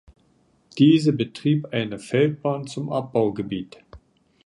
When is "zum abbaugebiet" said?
2.65-3.83